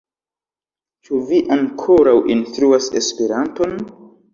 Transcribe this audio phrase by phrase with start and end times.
[1.03, 3.83] Ĉu vi ankoraŭ instruas Esperanton?